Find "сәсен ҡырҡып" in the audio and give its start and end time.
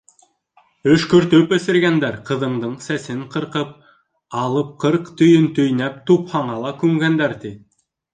2.85-3.75